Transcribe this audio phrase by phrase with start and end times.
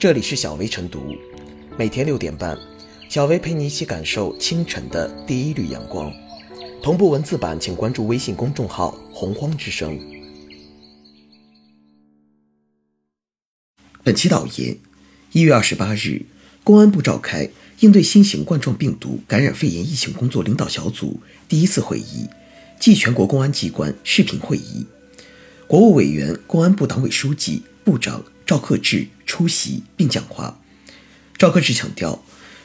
[0.00, 1.14] 这里是小薇晨读，
[1.76, 2.58] 每天六点半，
[3.10, 6.10] 小薇陪你一起感受清晨的第一缕阳光。
[6.82, 10.00] 同步文字版，请关注微信公众号“洪荒之声”。
[14.02, 14.78] 本期导言：
[15.32, 16.22] 一月二十八日，
[16.64, 22.26] 公安部召开应对新型冠状病毒感染肺炎疫情工作领导小组第一次会议
[22.80, 24.86] 暨全国公安机关视频会议，
[25.66, 30.58] 国务委员、公安部党委书记、部长赵克志出席并讲话。
[31.36, 32.22] 赵克志强调，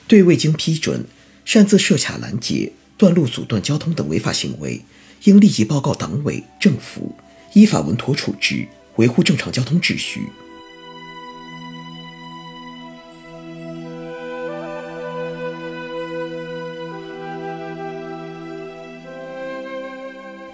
[0.07, 1.05] 对未经批准
[1.45, 4.83] 擅自设卡拦截、断路阻断交通等违法行为，
[5.23, 7.15] 应立即报告党委政府，
[7.53, 10.21] 依法稳妥处置，维护正常交通秩序。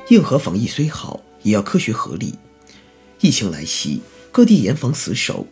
[0.10, 2.36] 硬核防疫虽好，也要科学合理。
[3.22, 5.46] 疫情来袭，各地严防死守，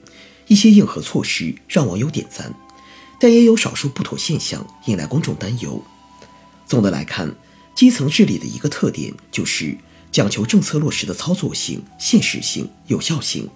[0.47, 2.53] 一些硬核措施让网友点赞，
[3.19, 5.83] 但也有少数不妥现象引来公众担忧。
[6.65, 7.35] 总的来看，
[7.75, 9.77] 基层治理的一个特点就是
[10.11, 13.49] 讲求政策落实的操作性、现实性、有效性。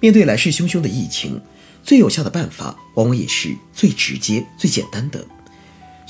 [0.00, 1.40] 面对来势汹汹的疫情，
[1.82, 5.24] 最有效的办法往往也是最直接、最简单的。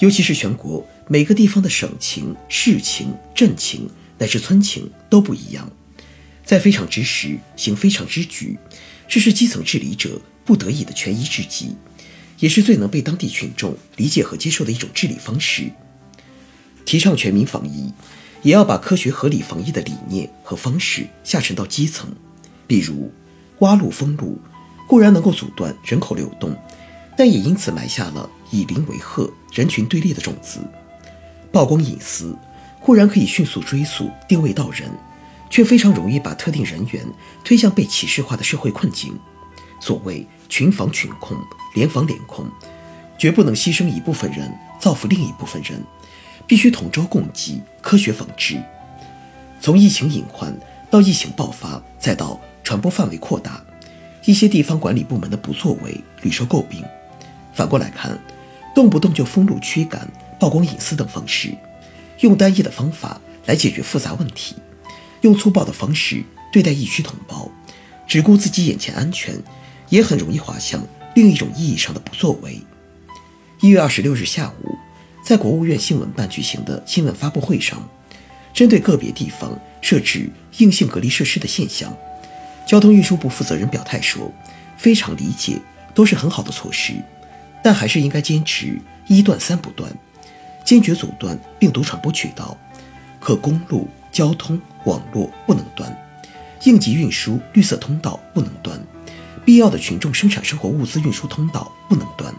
[0.00, 3.88] 尤其是全国每个地方的省情、市情、镇情。
[4.16, 5.68] 乃至村情都不一样，
[6.44, 8.58] 在非常之时行非常之举，
[9.08, 11.74] 这是基层治理者不得已的权宜之计，
[12.38, 15.70] 也是最能被当地群众理解和接受的一种治理方式。
[16.84, 17.92] 提倡全民防疫，
[18.42, 22.14] 也要把科学合理防疫的理念和方式下沉到基层。
[22.66, 23.10] 比如，
[23.60, 24.38] 挖路封路
[24.86, 26.54] 固然能够阻断人口流动，
[27.16, 30.60] 但也因此埋下了以邻为壑、人群对立的种子。
[31.50, 32.36] 曝光隐私。
[32.80, 34.90] 固然可以迅速追溯定位到人，
[35.54, 37.06] 却非常容易把特定人员
[37.44, 39.16] 推向被歧视化的社会困境。
[39.78, 41.38] 所谓群防群控、
[41.76, 42.44] 联防联控，
[43.16, 45.80] 绝不能牺牲一部分人造福另一部分人，
[46.44, 48.60] 必须同舟共济，科学防治。
[49.60, 50.52] 从疫情隐患
[50.90, 53.62] 到疫情爆发，再到传播范围扩大，
[54.24, 56.84] 一些地方管理部门的不作为屡受诟病。
[57.52, 58.18] 反过来看，
[58.74, 60.10] 动不动就封路驱赶、
[60.40, 61.54] 曝光隐私等方式。
[62.22, 64.56] 用单一的方法来解决复杂问题，
[65.24, 67.50] 用粗暴的方式对待疫区同胞，
[68.06, 69.34] 只顾自己眼前安全，
[69.88, 72.60] 也很容易滑向另一种意义上的不作为。
[73.62, 74.76] 一月二十六日下午，
[75.24, 77.88] 在国务院新闻办举行的新闻发布会上，
[78.52, 81.96] 针对个别地方设置硬性隔离设施的现象，
[82.66, 84.30] 交通运输部负责人表态说
[84.76, 85.58] ：“非常理解，
[85.94, 86.92] 都是很好的措施，
[87.62, 89.90] 但还是应该坚持一断三不断。”
[90.64, 92.56] 坚决阻断病毒传播渠道，
[93.20, 95.94] 可公路、交通、网络不能断，
[96.62, 98.80] 应急运输绿色通道不能断，
[99.44, 102.32] 必要的群众生产生活物资运输通道不能断。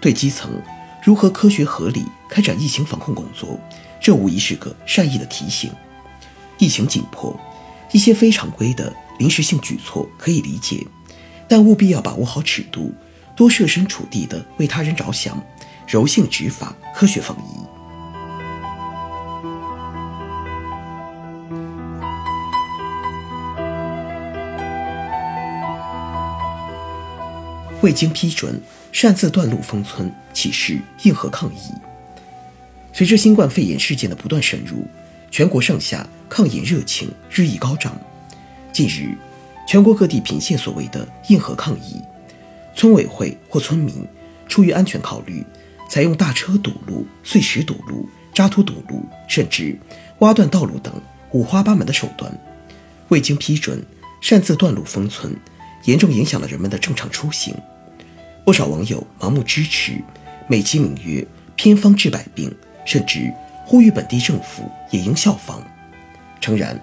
[0.00, 0.50] 对基层
[1.04, 3.56] 如何科学合理开展疫情防控工作，
[4.00, 5.70] 这无疑是个善意的提醒。
[6.58, 7.38] 疫情紧迫，
[7.92, 10.84] 一些非常规的临时性举措可以理解，
[11.46, 12.92] 但务必要把握好尺度，
[13.36, 15.40] 多设身处地的为他人着想。
[15.86, 17.73] 柔性执法，科学防疫。
[27.84, 28.58] 未经批准
[28.92, 31.70] 擅自断路封村，岂是硬核抗议？
[32.94, 34.86] 随着新冠肺炎事件的不断深入，
[35.30, 37.94] 全国上下抗疫热情日益高涨。
[38.72, 39.14] 近日，
[39.68, 42.00] 全国各地频现所谓的硬核抗议，
[42.74, 44.02] 村委会或村民
[44.48, 45.44] 出于安全考虑。
[45.86, 49.78] 采用大车堵路、碎石堵路、渣土堵路，甚至
[50.20, 50.90] 挖断道路等
[51.32, 52.32] 五花八门的手段，
[53.08, 53.84] 未经批准
[54.22, 55.36] 擅自断路封村，
[55.84, 57.54] 严重影响了人们的正常出行。
[58.44, 60.02] 不少网友盲目支持，
[60.46, 63.32] 美其名曰“偏方治百病”，甚至
[63.64, 65.62] 呼吁本地政府也应效仿。
[66.40, 66.78] 诚然，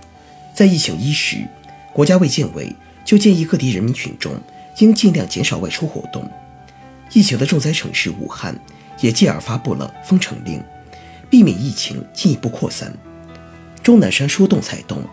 [0.53, 1.47] 在疫情伊始，
[1.93, 4.33] 国家卫健委就建议各地人民群众
[4.79, 6.29] 应尽量减少外出活动。
[7.13, 8.55] 疫情的重灾城市武汉。
[8.99, 10.63] 也继而发布了封城令，
[11.27, 12.95] 避免疫情进一步扩散。
[13.81, 15.03] 钟南山说动才动，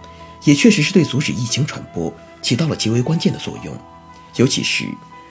[0.44, 2.12] 也确实是对阻止疫情传播
[2.42, 3.74] 起到了极为关键的作用，
[4.36, 4.84] 尤其是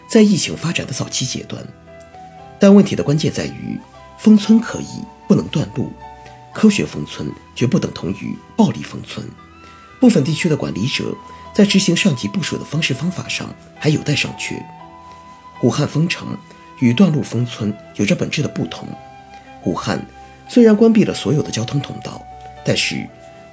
[0.08, 1.64] 在疫情发展的早期阶段。
[2.60, 3.80] 但问题的关键在于，
[4.18, 5.92] 封村可以，不能断路。
[6.54, 9.28] 科学封村绝不等同于暴力封村。
[10.00, 11.16] 部分地区的管理者
[11.54, 14.62] 在执行上级部署的方式方法上还有待商榷。
[15.62, 16.38] 武汉封城。
[16.80, 18.88] 与断路封村有着本质的不同。
[19.64, 20.00] 武汉
[20.48, 22.22] 虽然关闭了所有的交通通道，
[22.64, 23.04] 但是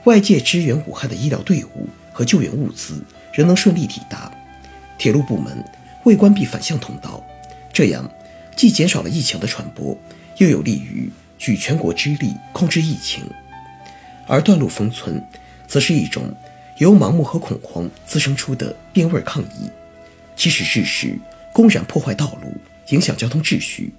[0.04, 3.02] 外界支援武汉的医疗队伍和救援物资
[3.32, 4.30] 仍能顺利抵达。
[4.98, 5.64] 铁路部门
[6.04, 7.22] 未关闭反向通道，
[7.72, 8.10] 这样
[8.56, 9.96] 既减少了疫情的传播，
[10.38, 13.24] 又有利于举全国之力控制疫情。
[14.26, 15.22] 而断路封村，
[15.66, 16.34] 则是一种
[16.78, 19.70] 由盲目和恐慌滋生出的变味抗议，
[20.36, 21.18] 其实质是
[21.52, 22.54] 公然破坏道路，
[22.90, 23.92] 影响交通秩序。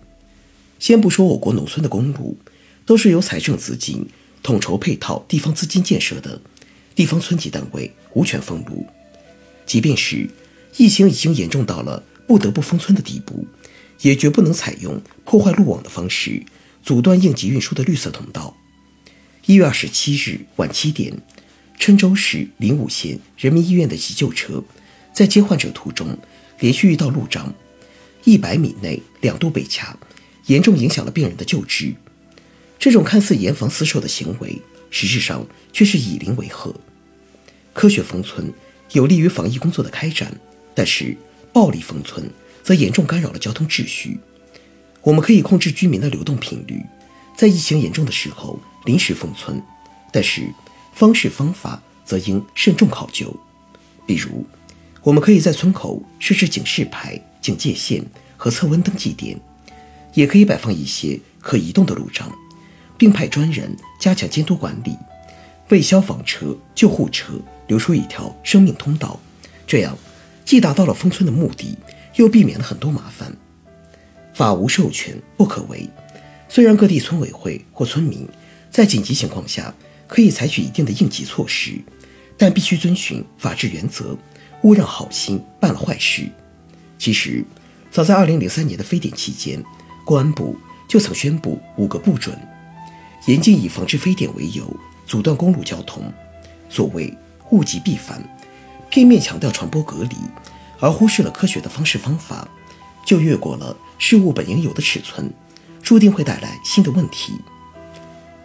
[0.79, 2.37] 先不说我国农村的公路
[2.85, 4.07] 都是由财政资金
[4.43, 6.39] 统筹配套地方资金建设的，
[6.93, 8.85] 地方村级单位无权封路。
[9.65, 10.29] 即便是
[10.77, 13.47] 疫情已经严重到了不得不封村的地步，
[14.01, 16.43] 也绝不能采用破坏路网的方式
[16.83, 18.55] 阻断应急运输的绿色通道。
[19.45, 21.13] 一月二十七日晚七点，
[21.79, 24.63] 郴州市临武县人民医院的急救车
[25.13, 26.17] 在接患者途中
[26.59, 27.53] 连续遇到路障，
[28.23, 29.97] 一百米内两度被卡，
[30.47, 31.93] 严重影响了病人的救治。
[32.77, 36.75] 这种看似严防死守的行为，实质上却是以邻为壑。
[37.73, 38.51] 科学封村
[38.91, 40.39] 有利于防疫工作的开展，
[40.75, 41.17] 但是
[41.51, 42.29] 暴力封村
[42.61, 44.19] 则严重干扰了交通秩序。
[45.01, 46.85] 我们可以控制居民的流动频率，
[47.35, 48.59] 在疫情严重的时候。
[48.85, 49.59] 临时封村，
[50.11, 50.43] 但是
[50.93, 53.35] 方式方法则应慎重考究。
[54.05, 54.45] 比如，
[55.01, 58.05] 我们可以在村口设置警示牌、警戒线
[58.37, 59.41] 和测温登记点，
[60.13, 62.31] 也可以摆放一些可移动的路障，
[62.95, 64.95] 并派专人加强监督管理，
[65.69, 67.33] 为消防车、救护车
[67.65, 69.19] 留出一条生命通道。
[69.65, 69.97] 这样
[70.45, 71.77] 既达到了封村的目的，
[72.15, 73.35] 又避免了很多麻烦。
[74.33, 75.89] 法无授权不可为。
[76.47, 78.25] 虽然各地村委会或村民。
[78.71, 79.73] 在紧急情况下，
[80.05, 81.79] 可以采取一定的应急措施，
[82.37, 84.17] 但必须遵循法治原则，
[84.63, 86.29] 勿让好心办了坏事。
[86.97, 87.45] 其实，
[87.89, 89.63] 早在2003年的非典期间，
[90.03, 90.57] 公安部
[90.89, 92.37] 就曾宣布五个不准：
[93.27, 94.75] 严禁以防治非典为由
[95.07, 96.03] 阻断公路交通。
[96.67, 97.17] 所谓
[97.51, 98.21] 物极必反，
[98.95, 100.15] 片面强调传播隔离，
[100.79, 102.47] 而忽视了科学的方式方法，
[103.05, 105.29] 就越过了事物本应有的尺寸，
[105.83, 107.33] 注定会带来新的问题。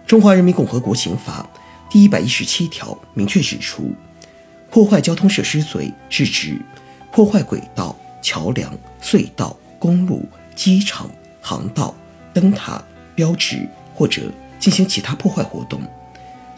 [0.09, 1.49] 中华人民共和国刑法
[1.89, 3.93] 第一百一十七条明确指出，
[4.73, 6.61] 破坏交通设施罪是指
[7.13, 11.09] 破坏轨道、桥梁、隧道、公路、机场、
[11.41, 11.95] 航道、
[12.35, 12.83] 灯塔、
[13.15, 14.23] 标志或者
[14.59, 15.81] 进行其他破坏活动，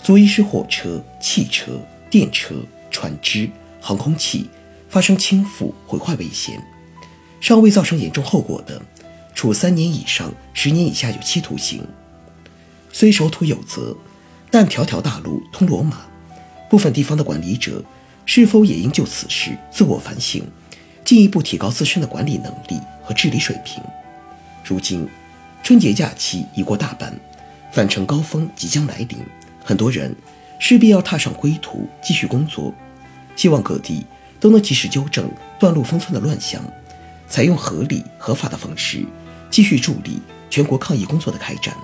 [0.02, 1.78] 足以使火车、汽车、
[2.08, 2.54] 电车、
[2.90, 3.50] 船只、
[3.82, 4.48] 航空器
[4.88, 6.62] 发生倾覆、毁坏危险，
[7.40, 8.80] 尚未造成严重后果的，
[9.34, 11.84] 处三年以上十年以下有期徒刑。
[12.92, 13.96] 虽守土有责，
[14.52, 16.02] 但条条大路通罗马。
[16.70, 17.82] 部分地方的管理者
[18.24, 20.44] 是否也应就此事自我反省，
[21.04, 23.82] 进一步提高自身的管理能力和治理水平？
[24.64, 25.08] 如今，
[25.64, 27.12] 春节假期已过大半，
[27.72, 29.18] 返程高峰即将来临，
[29.64, 30.14] 很多人
[30.60, 32.72] 势必要踏上归途继续工作。
[33.36, 34.06] 希望各地
[34.38, 36.62] 都能及时纠正断路封村的乱象，
[37.28, 39.06] 采用合理合法的方式，
[39.50, 40.20] 继续助力
[40.50, 41.74] 全国抗疫工作的开展。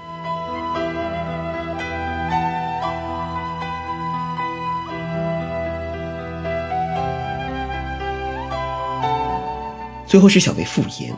[10.06, 11.14] 最后是小薇复言，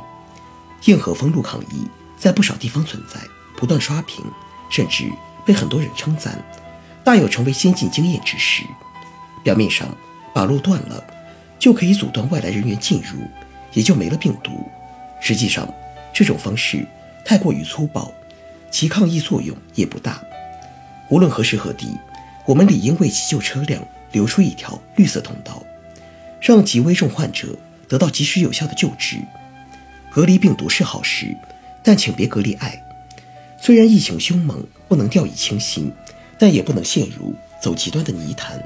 [0.87, 1.87] 硬核封路抗议
[2.17, 3.21] 在不少地方存在，
[3.57, 4.25] 不断刷屏，
[4.69, 5.09] 甚至
[5.45, 6.43] 被很多人称赞，
[7.05, 8.65] 大有成为先进经验之势。
[9.45, 9.87] 表面上
[10.35, 11.03] 把路断了，
[11.59, 13.21] 就可以阻断外来人员进入，
[13.73, 14.69] 也就没了病毒。
[15.21, 15.69] 实际上，
[16.13, 16.87] 这种方式
[17.25, 18.13] 太过于粗暴，
[18.71, 20.23] 其抗疫作用也不大。
[21.09, 21.97] 无论何时何地，
[22.47, 23.83] 我们理应为急救车辆
[24.13, 25.63] 留出一条绿色通道，
[26.41, 27.57] 让极危重患者。
[27.89, 29.17] 得到及时有效的救治，
[30.13, 31.37] 隔离病毒是好事，
[31.83, 32.81] 但请别隔离爱。
[33.61, 35.91] 虽然疫情凶猛，不能掉以轻心，
[36.39, 38.63] 但也不能陷入走极端的泥潭。